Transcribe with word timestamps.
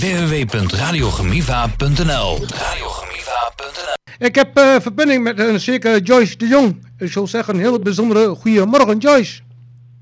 www.radiogemiva.nl 0.00 2.38
Radiogemiva.nl 2.38 3.94
Ik 4.18 4.34
heb 4.34 4.56
eh, 4.56 4.80
verbinding 4.80 5.22
met 5.22 5.38
een 5.38 5.60
zeker 5.60 6.00
Joyce 6.02 6.36
de 6.36 6.46
Jong. 6.46 6.86
Ik 6.98 7.12
zou 7.12 7.26
zeggen 7.26 7.54
een 7.54 7.60
heel 7.60 7.78
bijzondere 7.78 8.34
goedemorgen 8.34 8.98
Joyce. 8.98 9.40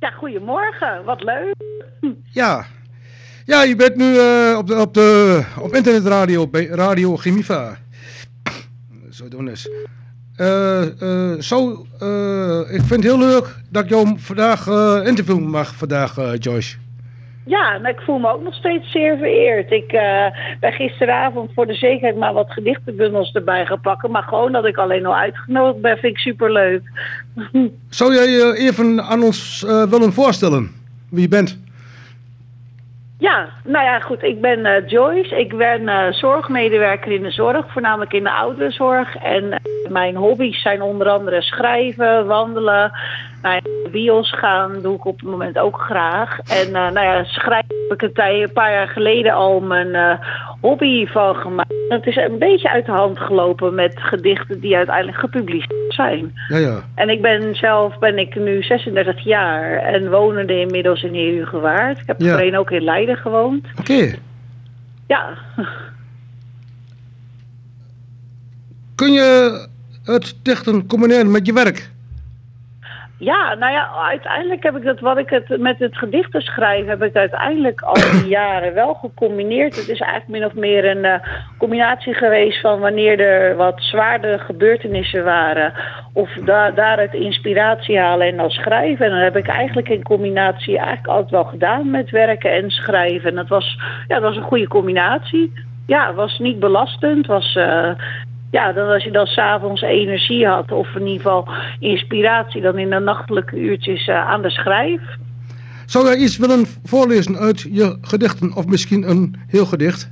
Ja, 0.00 0.10
goedemorgen. 0.10 1.04
Wat 1.04 1.22
leuk. 1.22 1.54
Ja, 2.32 2.66
ja 3.44 3.62
je 3.62 3.76
bent 3.76 3.96
nu 3.96 4.18
eh, 4.18 4.54
op, 4.58 4.66
de, 4.66 4.80
op, 4.80 4.94
de, 4.94 5.42
op 5.58 5.74
internetradio 5.74 6.48
bij 6.48 6.66
Radio 6.66 7.16
Gemiva. 7.16 7.78
Zo 9.10 9.28
doen 9.28 9.48
eens. 9.48 9.68
Eh, 10.36 10.82
eh, 11.02 11.40
zo, 11.40 11.86
eh, 11.98 12.60
ik 12.60 12.80
vind 12.80 12.90
het 12.90 13.02
heel 13.02 13.18
leuk 13.18 13.56
dat 13.70 13.84
ik 13.84 13.90
jou 13.90 14.14
vandaag 14.18 14.66
eh 14.66 15.00
interviewen 15.04 15.50
mag, 15.50 15.74
vandaag 15.74 16.18
eh, 16.18 16.30
Joyce. 16.38 16.76
Ja, 17.48 17.78
nou, 17.78 17.94
ik 17.94 18.00
voel 18.00 18.18
me 18.18 18.32
ook 18.32 18.42
nog 18.42 18.54
steeds 18.54 18.90
zeer 18.90 19.16
vereerd. 19.16 19.70
Ik 19.70 19.92
eh, 19.92 20.26
ben 20.60 20.72
gisteravond 20.72 21.50
voor 21.54 21.66
de 21.66 21.74
zekerheid 21.74 22.16
maar 22.16 22.32
wat 22.32 22.52
gedichtenbundels 22.52 23.32
erbij 23.32 23.66
gaan 23.66 23.80
pakken. 23.80 24.10
Maar 24.10 24.22
gewoon 24.22 24.52
dat 24.52 24.64
ik 24.64 24.76
alleen 24.76 25.06
al 25.06 25.16
uitgenodigd 25.16 25.80
ben, 25.80 25.98
vind 25.98 26.12
ik 26.12 26.18
superleuk. 26.18 26.82
Zou 27.88 28.14
jij 28.14 28.28
je 28.28 28.56
even 28.56 29.02
aan 29.02 29.22
ons 29.22 29.64
eh, 29.64 29.82
willen 29.82 30.12
voorstellen 30.12 30.70
wie 31.10 31.22
je 31.22 31.28
bent? 31.28 31.58
Ja, 33.18 33.48
nou 33.64 33.84
ja, 33.84 34.00
goed. 34.00 34.22
Ik 34.22 34.40
ben 34.40 34.66
eh, 34.66 34.88
Joyce. 34.88 35.38
Ik 35.38 35.56
ben 35.56 35.88
eh, 35.88 36.12
zorgmedewerker 36.12 37.12
in 37.12 37.22
de 37.22 37.30
zorg, 37.30 37.72
voornamelijk 37.72 38.12
in 38.12 38.22
de 38.22 38.32
ouderenzorg. 38.32 39.16
En 39.16 39.52
eh, 39.52 39.58
mijn 39.90 40.16
hobby's 40.16 40.62
zijn 40.62 40.82
onder 40.82 41.08
andere 41.08 41.42
schrijven, 41.42 42.26
wandelen, 42.26 42.92
naar 43.42 43.62
de 43.92 43.98
bios 43.98 44.30
gaan, 44.32 44.82
doe 44.82 44.94
ik 44.94 45.04
op 45.04 45.20
het 45.20 45.28
moment 45.28 45.58
ook 45.58 45.80
graag. 45.80 46.38
En 46.38 46.66
eh, 46.66 46.72
nou 46.72 47.00
ja, 47.00 47.24
schrijven 47.24 47.74
heb 47.88 48.02
ik 48.02 48.18
een 48.18 48.52
paar 48.52 48.72
jaar 48.72 48.88
geleden 48.88 49.32
al 49.32 49.60
mijn 49.60 49.94
eh, 49.94 50.18
hobby 50.60 51.06
van 51.06 51.34
gemaakt. 51.34 51.72
Het 51.88 52.06
is 52.06 52.16
een 52.16 52.38
beetje 52.38 52.70
uit 52.70 52.86
de 52.86 52.92
hand 52.92 53.18
gelopen 53.18 53.74
met 53.74 53.92
gedichten 53.96 54.60
die 54.60 54.76
uiteindelijk 54.76 55.18
gepubliceerd 55.18 55.94
zijn. 55.94 56.32
Ja, 56.48 56.56
ja. 56.56 56.80
En 56.94 57.08
ik 57.08 57.22
ben 57.22 57.54
zelf 57.54 57.98
ben 57.98 58.18
ik 58.18 58.34
nu 58.34 58.62
36 58.62 59.24
jaar 59.24 59.72
en 59.72 60.10
wonende 60.10 60.60
inmiddels 60.60 61.02
in 61.02 61.14
Heerhugowaard. 61.14 61.98
Ik 61.98 62.06
heb 62.06 62.20
Ja. 62.20 62.30
voorheen 62.30 62.56
ook 62.58 62.70
in 62.70 62.82
Leiden 62.82 63.16
gewoond. 63.16 63.66
Oké. 63.78 64.14
Ja, 65.06 65.28
Kun 68.94 69.12
je 69.12 69.66
het 70.04 70.36
dichten 70.42 70.86
combineren 70.86 71.30
met 71.30 71.46
je 71.46 71.52
werk? 71.52 71.90
Ja, 73.18 73.54
nou 73.54 73.72
ja, 73.72 73.90
uiteindelijk 74.08 74.62
heb 74.62 74.76
ik 74.76 74.84
dat 74.84 75.00
wat 75.00 75.18
ik 75.18 75.30
het 75.30 75.58
met 75.58 75.78
het 75.78 75.96
gedichten 75.96 76.40
schrijven, 76.40 76.88
heb 76.88 77.02
ik 77.02 77.16
uiteindelijk 77.16 77.80
al 77.80 77.94
die 77.94 78.28
jaren 78.38 78.74
wel 78.74 78.94
gecombineerd. 78.94 79.76
Het 79.76 79.88
is 79.88 80.00
eigenlijk 80.00 80.28
min 80.28 80.44
of 80.44 80.54
meer 80.54 80.84
een 80.84 81.04
eh, 81.04 81.20
combinatie 81.58 82.14
geweest 82.14 82.60
van 82.60 82.80
wanneer 82.80 83.20
er 83.20 83.56
wat 83.56 83.82
zwaardere 83.82 84.38
gebeurtenissen 84.38 85.24
waren, 85.24 85.72
of 86.12 86.32
da 86.32 86.70
daaruit 86.70 87.14
inspiratie 87.14 87.98
halen 87.98 88.26
en 88.26 88.36
dan 88.36 88.50
schrijven. 88.50 89.04
En 89.04 89.10
dan 89.10 89.20
heb 89.20 89.36
ik 89.36 89.48
eigenlijk 89.48 89.88
in 89.88 90.02
combinatie 90.02 90.76
eigenlijk 90.76 91.08
altijd 91.08 91.30
wel 91.30 91.44
gedaan 91.44 91.90
met 91.90 92.10
werken 92.10 92.52
en 92.52 92.70
schrijven. 92.70 93.30
En 93.30 93.36
dat 93.36 93.48
was, 93.48 93.78
ja, 94.08 94.14
dat 94.14 94.22
was 94.22 94.36
een 94.36 94.42
goede 94.42 94.68
combinatie. 94.68 95.52
Ja, 95.86 96.06
het 96.06 96.16
was 96.16 96.38
niet 96.38 96.58
belastend, 96.58 97.26
was 97.26 97.56
eh, 97.56 97.90
ja, 98.50 98.72
dan 98.72 98.88
als 98.88 99.04
je 99.04 99.10
dan 99.10 99.26
s'avonds 99.26 99.82
energie 99.82 100.46
had, 100.46 100.72
of 100.72 100.94
in 100.94 101.06
ieder 101.06 101.16
geval 101.16 101.48
inspiratie, 101.78 102.60
dan 102.60 102.78
in 102.78 102.90
de 102.90 102.98
nachtelijke 102.98 103.56
uurtjes 103.56 104.08
eh, 104.08 104.28
aan 104.28 104.42
de 104.42 104.50
schrijf. 104.50 105.00
Zou 105.86 106.04
jij 106.04 106.16
iets 106.16 106.36
willen 106.36 106.66
voorlezen 106.84 107.36
uit 107.36 107.60
je 107.60 107.98
gedichten 108.00 108.56
of 108.56 108.66
misschien 108.66 109.10
een 109.10 109.34
heel 109.46 109.66
gedicht? 109.66 110.10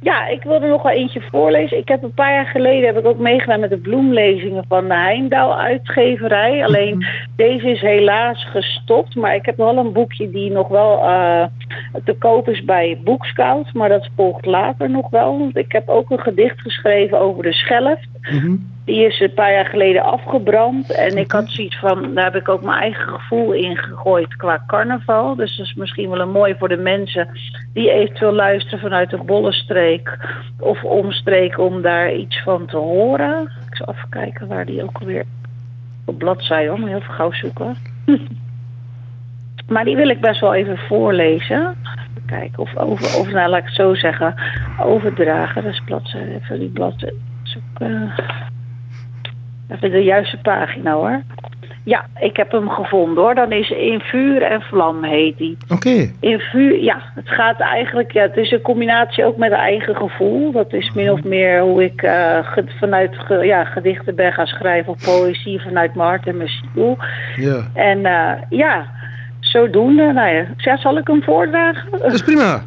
Ja, 0.00 0.26
ik 0.26 0.42
wilde 0.42 0.66
nog 0.66 0.82
wel 0.82 0.92
eentje 0.92 1.20
voorlezen. 1.30 1.78
Ik 1.78 1.88
heb 1.88 2.02
een 2.02 2.14
paar 2.14 2.32
jaar 2.32 2.46
geleden 2.46 2.86
heb 2.86 2.98
ik 2.98 3.06
ook 3.06 3.18
meegedaan 3.18 3.60
met 3.60 3.70
de 3.70 3.78
bloemlezingen 3.78 4.64
van 4.68 4.88
de 4.88 4.94
Heimdal 4.94 5.58
uitgeverij. 5.58 6.64
Alleen 6.64 7.06
deze 7.36 7.70
is 7.70 7.80
helaas 7.80 8.44
gestopt. 8.44 9.14
Maar 9.14 9.34
ik 9.34 9.46
heb 9.46 9.56
wel 9.56 9.76
een 9.76 9.92
boekje 9.92 10.30
die 10.30 10.50
nog 10.50 10.68
wel 10.68 11.02
eh, 11.02 11.44
te 12.04 12.14
koop 12.18 12.48
is 12.48 12.64
bij 12.64 13.00
Boekscout. 13.04 13.72
Maar 13.72 13.88
dat 13.88 14.08
volgt 14.16 14.46
later 14.46 14.90
nog 14.90 15.10
wel. 15.10 15.38
Want 15.38 15.56
ik 15.56 15.72
heb 15.72 15.88
ook 15.88 16.10
een 16.10 16.20
gedicht 16.20 16.60
geschreven 16.60 17.20
over 17.20 17.42
de 17.42 17.52
schelft. 17.52 18.08
Die 18.86 19.06
is 19.06 19.20
een 19.20 19.34
paar 19.34 19.52
jaar 19.52 19.66
geleden 19.66 20.02
afgebrand. 20.02 20.90
En 20.90 21.16
ik 21.16 21.32
had 21.32 21.48
zoiets 21.48 21.78
van, 21.78 22.14
daar 22.14 22.24
heb 22.24 22.36
ik 22.36 22.48
ook 22.48 22.62
mijn 22.62 22.80
eigen 22.80 23.08
gevoel 23.08 23.52
in 23.52 23.76
gegooid 23.76 24.36
qua 24.36 24.64
carnaval. 24.66 25.34
Dus 25.34 25.56
dat 25.56 25.66
is 25.66 25.74
misschien 25.74 26.10
wel 26.10 26.20
een 26.20 26.30
mooi 26.30 26.54
voor 26.58 26.68
de 26.68 26.76
mensen 26.76 27.28
die 27.72 27.90
eventueel 27.90 28.32
luisteren 28.32 28.78
vanuit 28.78 29.10
de 29.10 29.16
Bollenstreek 29.16 30.18
of 30.58 30.84
omstreek 30.84 31.58
om 31.58 31.82
daar 31.82 32.12
iets 32.12 32.42
van 32.42 32.66
te 32.66 32.76
horen. 32.76 33.42
Ik 33.42 33.76
zal 33.76 33.94
even 33.94 34.08
kijken 34.08 34.46
waar 34.46 34.66
die 34.66 34.82
ook 34.82 34.98
weer 34.98 35.24
op 36.04 36.18
bladzijde, 36.18 36.68
hoor, 36.68 36.80
maar 36.80 36.88
heel 36.88 37.00
veel 37.00 37.14
gauw 37.14 37.32
zoeken. 37.32 37.76
maar 39.72 39.84
die 39.84 39.96
wil 39.96 40.08
ik 40.08 40.20
best 40.20 40.40
wel 40.40 40.54
even 40.54 40.78
voorlezen. 40.78 41.76
Even 42.10 42.26
kijken 42.26 42.58
of 42.58 42.76
over, 42.76 43.18
of 43.18 43.30
nou 43.30 43.48
laat 43.48 43.60
ik 43.60 43.64
het 43.64 43.74
zo 43.74 43.94
zeggen, 43.94 44.34
overdragen. 44.80 45.62
Dat 45.62 45.72
is 45.72 45.82
bladzijde, 45.84 46.34
even 46.34 46.58
die 46.58 46.68
bladzijde 46.68 47.16
zoeken. 47.42 48.12
Even 49.68 49.90
de 49.90 50.02
juiste 50.04 50.36
pagina 50.42 50.92
hoor. 50.92 51.22
Ja, 51.84 52.04
ik 52.20 52.36
heb 52.36 52.52
hem 52.52 52.68
gevonden 52.68 53.22
hoor. 53.22 53.34
Dan 53.34 53.52
is 53.52 53.70
In 53.70 54.00
Vuur 54.00 54.42
en 54.42 54.60
Vlam 54.62 55.04
heet 55.04 55.36
die. 55.38 55.56
Oké. 55.68 56.10
In 56.20 56.38
vuur, 56.38 56.82
ja, 56.82 56.96
het 57.14 57.28
gaat 57.28 57.60
eigenlijk, 57.60 58.12
ja, 58.12 58.22
het 58.22 58.36
is 58.36 58.50
een 58.50 58.60
combinatie 58.60 59.24
ook 59.24 59.36
met 59.36 59.52
eigen 59.52 59.96
gevoel. 59.96 60.52
Dat 60.52 60.72
is 60.72 60.92
min 60.94 61.10
of 61.10 61.22
meer 61.24 61.60
hoe 61.60 61.84
ik 61.84 62.02
eh, 62.02 62.38
ge- 62.42 62.64
vanuit 62.78 63.16
ge- 63.18 63.44
ja, 63.44 63.64
gedichten 63.64 64.14
ben 64.14 64.32
gaan 64.32 64.46
schrijven 64.46 64.92
of 64.92 65.04
poëzie 65.04 65.60
vanuit 65.60 65.94
mijn 65.94 66.08
hart 66.08 66.26
en 66.26 66.36
mijn 66.36 66.48
ziel. 66.74 66.96
Ja. 67.36 67.60
En 67.74 68.06
eh, 68.06 68.32
ja, 68.48 68.86
zodoende, 69.40 70.12
nou 70.12 70.28
ja, 70.34 70.44
ja, 70.56 70.76
zal 70.76 70.98
ik 70.98 71.06
hem 71.06 71.22
voordragen? 71.22 71.90
Dat 71.90 72.12
is 72.12 72.22
prima. 72.22 72.62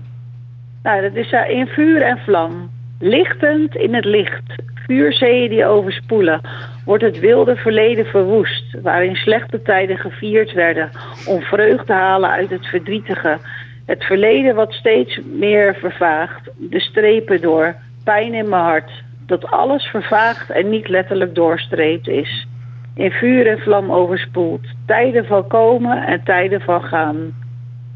Nou, 0.84 1.02
dat 1.02 1.16
is 1.16 1.31
uh, 1.31 1.50
in 1.50 1.68
vuur 1.68 2.02
en 2.02 2.18
vlam. 2.18 2.70
Lichtend 3.00 3.76
in 3.76 3.94
het 3.96 4.06
licht. 4.06 4.44
Vuurzeeën 4.90 5.50
die 5.50 5.66
overspoelen. 5.66 6.42
Wordt 6.86 7.04
het 7.04 7.20
wilde 7.20 7.56
verleden 7.56 8.06
verwoest. 8.06 8.82
Waarin 8.82 9.16
slechte 9.16 9.62
tijden 9.62 9.98
gevierd 9.98 10.54
werden. 10.54 10.90
Om 11.28 11.42
vreugde 11.42 11.86
te 11.86 11.94
halen 11.94 12.30
uit 12.30 12.50
het 12.50 12.66
verdrietige. 12.66 13.38
Het 13.86 14.04
verleden 14.04 14.56
wat 14.56 14.74
steeds 14.74 15.20
meer 15.26 15.76
vervaagt. 15.76 16.50
De 16.58 16.80
strepen 16.80 17.42
door. 17.42 17.76
Pijn 18.04 18.34
in 18.34 18.50
mijn 18.50 18.64
hart. 18.64 18.92
Dat 19.26 19.52
alles 19.52 19.84
vervaagd 19.84 20.50
en 20.50 20.70
niet 20.70 20.88
letterlijk 20.88 21.36
doorstreept 21.36 22.08
is. 22.08 22.48
In 22.96 23.12
vuur 23.12 23.48
en 23.48 23.60
vlam 23.60 23.92
overspoeld. 23.92 24.68
Tijden 24.86 25.26
van 25.26 25.48
komen 25.48 26.06
en 26.06 26.24
tijden 26.24 26.62
van 26.62 26.84
gaan. 26.84 27.34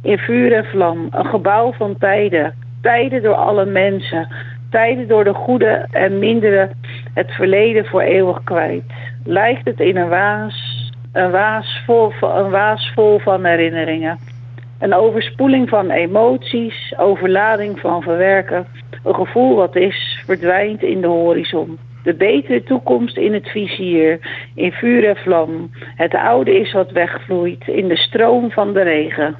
In 0.03 0.17
vuur 0.17 0.53
en 0.53 0.65
vlam, 0.65 1.07
een 1.11 1.25
gebouw 1.25 1.73
van 1.73 1.97
tijden. 1.97 2.53
Tijden 2.81 3.21
door 3.21 3.35
alle 3.35 3.65
mensen. 3.65 4.27
Tijden 4.73 5.07
door 5.07 5.23
de 5.23 5.33
goede 5.33 5.87
en 5.91 6.19
mindere. 6.19 6.69
Het 7.13 7.31
verleden 7.31 7.85
voor 7.85 8.01
eeuwig 8.01 8.43
kwijt. 8.43 8.83
Lijkt 9.25 9.65
het 9.65 9.79
in 9.79 9.97
een 9.97 10.09
waas, 10.09 10.91
een 11.11 11.31
waas 11.31 11.81
vol, 11.85 12.09
van- 12.09 12.37
een 12.37 12.49
waas 12.49 12.91
vol 12.95 13.19
van 13.19 13.45
herinneringen. 13.45 14.19
Een 14.79 14.93
overspoeling 14.93 15.69
van 15.69 15.89
emoties, 15.89 16.93
overlading 16.97 17.79
van 17.79 18.01
verwerken. 18.01 18.65
Een 19.03 19.15
gevoel 19.15 19.55
wat 19.55 19.75
is, 19.75 20.21
verdwijnt 20.25 20.83
in 20.83 21.01
de 21.01 21.07
horizon. 21.07 21.77
De 22.03 22.13
betere 22.13 22.63
toekomst 22.63 23.17
in 23.17 23.33
het 23.33 23.47
vizier, 23.47 24.19
in 24.55 24.71
vuur 24.71 25.07
en 25.07 25.15
vlam. 25.15 25.71
Het 25.95 26.15
oude 26.15 26.59
is 26.59 26.73
wat 26.73 26.91
wegvloeit 26.91 27.67
in 27.67 27.87
de 27.87 27.97
stroom 27.97 28.51
van 28.51 28.73
de 28.73 28.81
regen. 28.81 29.35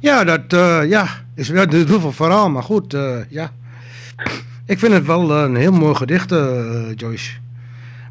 Ja, 0.00 0.24
dat 0.24 0.52
eh, 0.52 0.90
ja, 0.90 1.06
is 1.34 1.48
ja, 1.48 1.66
is 1.68 1.84
heel 1.84 2.00
veel 2.00 2.12
verhaal, 2.12 2.50
maar 2.50 2.62
goed, 2.62 2.94
eh, 2.94 3.16
ja. 3.28 3.50
Ik 4.66 4.78
vind 4.78 4.92
het 4.92 5.06
wel 5.06 5.30
een 5.30 5.56
heel 5.56 5.72
mooi 5.72 5.94
gedicht, 5.94 6.32
eh, 6.32 6.92
Joyce. 6.96 7.32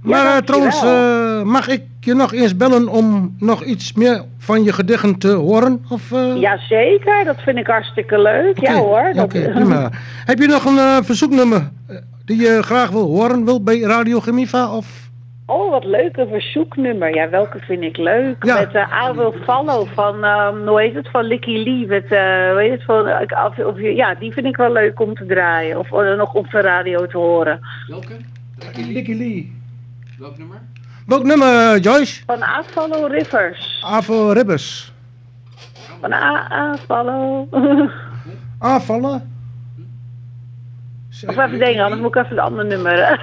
Maar 0.01 0.35
eh, 0.35 0.41
trouwens, 0.41 0.83
eh, 0.83 1.41
mag 1.43 1.67
ik 1.67 1.81
je 1.99 2.13
nog 2.13 2.33
eens 2.33 2.57
bellen 2.57 2.87
om 2.87 3.35
nog 3.39 3.63
iets 3.63 3.93
meer 3.93 4.23
van 4.37 4.63
je 4.63 4.73
gedichten 4.73 5.17
te 5.17 5.31
horen? 5.31 5.85
Of, 5.89 6.11
eh? 6.11 6.35
Jazeker, 6.35 7.23
dat 7.25 7.41
vind 7.41 7.57
ik 7.57 7.67
hartstikke 7.67 8.21
leuk. 8.21 8.59
Ja 8.59 8.75
hoor. 8.75 9.11
Dat, 9.13 9.23
Oké. 9.23 9.89
Heb 10.25 10.39
je 10.39 10.47
nog 10.47 10.65
een 10.65 10.77
eh, 10.77 10.97
verzoeknummer 11.01 11.69
eh, 11.87 11.95
die 12.25 12.41
je 12.41 12.61
graag 12.63 12.89
wil 12.89 13.05
horen 13.05 13.45
wil 13.45 13.63
bij 13.63 13.79
Radio 13.79 14.19
Gemiva? 14.19 14.75
Of? 14.75 15.10
Oh, 15.45 15.69
wat 15.69 15.83
leuk, 15.83 16.17
een 16.17 16.27
verzoeknummer. 16.27 17.15
Ja, 17.15 17.29
welke 17.29 17.59
vind 17.59 17.83
ik 17.83 17.97
leuk? 17.97 18.43
Ja. 18.43 18.59
Met 18.59 18.73
uh, 18.73 19.09
I 19.09 19.13
Will 19.13 19.31
Follow 19.43 19.87
van, 19.93 20.23
ehm, 20.23 20.67
hoe 20.67 20.81
heet 20.81 20.95
het, 20.95 21.09
van 21.09 21.23
Licky 21.23 21.57
Lee. 21.57 21.87
Met, 21.87 22.03
eh, 22.03 22.51
hoe 22.51 22.59
heet 22.59 22.71
het, 22.71 22.83
van, 22.83 23.07
of, 23.45 23.57
of, 23.57 23.79
ja, 23.79 24.15
die 24.15 24.33
vind 24.33 24.45
ik 24.45 24.55
wel 24.55 24.71
leuk 24.71 24.99
om 24.99 25.15
te 25.15 25.25
draaien. 25.25 25.79
Of 25.79 25.91
eh, 25.91 26.17
nog 26.17 26.33
op 26.33 26.49
de 26.49 26.61
radio 26.61 27.07
te 27.07 27.17
horen. 27.17 27.59
Welke? 27.87 28.17
Licky 28.75 29.13
Lee. 29.13 29.53
Welk 30.19 30.37
nummer? 30.37 30.61
Welk 31.05 31.23
nummer, 31.23 31.79
Joyce? 31.79 32.23
Van 32.25 32.39
I 32.39 32.63
Follow 32.65 33.11
Rivers. 33.11 33.83
Avo 33.85 34.31
Ribbers. 34.31 34.93
Van 36.01 36.11
I, 36.11 36.75
I 36.75 36.77
Follow. 36.87 37.53
Aanvallen? 38.61 39.29
Of 41.27 41.37
even 41.37 41.59
denken, 41.59 41.83
anders 41.83 42.01
moet 42.01 42.15
ik 42.15 42.23
even 42.23 42.35
het 42.35 42.45
andere 42.45 42.67
nummer. 42.67 43.19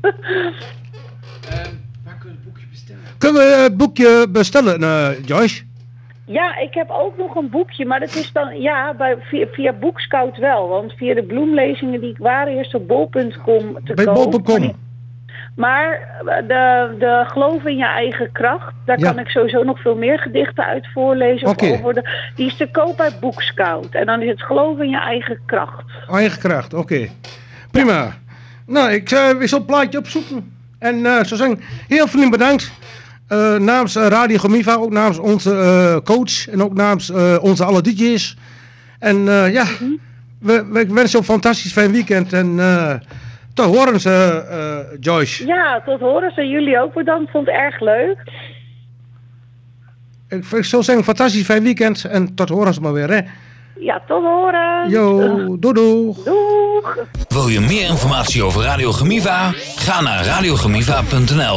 Kunnen 3.22 3.42
we 3.42 3.56
het 3.62 3.76
boekje 3.76 4.26
bestellen, 4.28 4.82
eh, 4.82 5.24
Joyce? 5.24 5.62
ja, 6.26 6.56
ik 6.58 6.74
heb 6.74 6.90
ook 6.90 7.16
nog 7.18 7.34
een 7.34 7.50
boekje, 7.50 7.86
maar 7.86 8.00
dat 8.00 8.14
is 8.14 8.32
dan, 8.32 8.60
ja, 8.60 8.94
bij, 8.94 9.16
via, 9.20 9.46
via 9.52 9.72
Boekscout 9.72 10.36
wel. 10.36 10.68
Want 10.68 10.92
via 10.92 11.14
de 11.14 11.22
bloemlezingen 11.22 12.00
die 12.00 12.10
ik 12.10 12.18
waren 12.18 12.56
eerst 12.56 12.74
op 12.74 12.88
bol.com 12.88 13.78
te 13.84 13.94
Bij 13.94 14.04
bol.com. 14.04 14.72
Maar 15.56 16.00
de, 16.48 16.94
de 16.98 17.24
geloof 17.26 17.64
in 17.64 17.76
je 17.76 17.86
eigen 17.86 18.32
kracht, 18.32 18.72
daar 18.84 18.98
Ja. 18.98 19.10
kan 19.10 19.18
ik 19.18 19.28
sowieso 19.28 19.62
nog 19.62 19.80
veel 19.80 19.96
meer 19.96 20.18
gedichten 20.18 20.64
uit 20.64 20.86
voorlezen. 20.92 21.46
Of 21.48 21.52
Oké. 21.52 21.72
over 21.72 21.94
de, 21.94 22.30
die 22.36 22.46
is 22.46 22.56
te 22.56 22.68
koop 22.72 22.96
bij 22.96 23.10
Boekscout. 23.20 23.94
En 23.94 24.06
dan 24.06 24.22
is 24.22 24.28
het 24.28 24.42
geloof 24.42 24.78
in 24.78 24.88
je 24.90 25.00
eigen 25.00 25.38
kracht. 25.46 25.84
Eigen 26.10 26.38
kracht, 26.38 26.74
oké. 26.74 27.08
Prima. 27.70 28.14
Nou, 28.66 28.90
ik 28.92 29.10
uh, 29.10 29.30
weer 29.30 29.48
zo'n 29.48 29.64
plaatje 29.64 29.98
opzoeken. 29.98 30.52
En 30.78 31.06
eh 31.06 31.22
zo 31.24 31.36
zeggen, 31.36 31.60
heel 31.88 32.06
vriendelijk 32.06 32.38
bedankt. 32.42 32.72
Eh, 33.32 33.56
namens 33.56 33.96
eh, 33.96 34.06
Radio 34.06 34.38
Gemiva, 34.38 34.74
ook 34.74 34.90
namens 34.90 35.18
onze 35.18 35.54
eh, 35.54 35.96
coach 36.04 36.48
en 36.48 36.62
ook 36.62 36.74
namens 36.74 37.10
eh, 37.10 37.36
onze 37.40 37.64
alle 37.64 37.80
DJ's. 37.82 38.36
En 38.98 39.28
eh, 39.28 39.52
ja, 39.52 39.64
we, 40.38 40.66
we 40.70 40.86
wensen 40.86 41.18
een 41.18 41.24
fantastisch 41.24 41.72
fijn 41.72 41.92
weekend. 41.92 42.32
En 42.32 42.60
eh 42.60 42.94
tot 43.54 43.66
horen 43.76 44.00
ze, 44.00 44.44
eh, 44.50 44.98
Joyce. 45.00 45.46
Ja, 45.46 45.82
tot 45.84 46.00
horen 46.00 46.32
ze 46.34 46.46
jullie 46.46 46.80
ook 46.80 46.94
bedankt. 46.94 47.30
Vond 47.30 47.46
het 47.46 47.54
erg 47.54 47.80
leuk. 47.80 48.18
Ik, 50.28 50.44
ik 50.44 50.64
zou 50.64 50.82
zeggen, 50.82 51.04
fantastisch 51.04 51.44
fijn 51.44 51.62
weekend. 51.62 52.04
En 52.04 52.34
tot 52.34 52.48
horen 52.48 52.74
ze 52.74 52.80
maar 52.80 52.92
weer, 52.92 53.10
hè. 53.10 53.20
Ja, 53.78 54.02
tot 54.06 54.22
horen. 54.22 54.90
Yo, 54.90 55.16
doei 55.58 55.74
doei. 55.74 56.14
Doeg. 56.24 56.98
Wil 57.28 57.48
je 57.48 57.60
meer 57.60 57.88
informatie 57.88 58.42
over 58.42 58.62
Radio 58.62 58.92
Gemiva? 58.92 59.52
Ga 59.76 60.00
naar 60.00 60.24
radiogemiva.nl 60.24 61.50